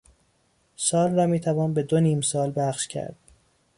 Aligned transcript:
سال 0.75 1.15
را 1.15 1.25
میتوان 1.27 1.73
به 1.73 1.83
دو 1.83 1.99
نیمسال 1.99 2.53
بخش 2.55 2.87
کرد. 2.87 3.15